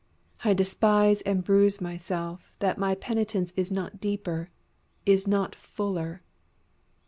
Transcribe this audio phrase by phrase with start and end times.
[0.43, 4.49] I despise and bruise myself that my penitence is not deeper,
[5.05, 6.23] is not fuller.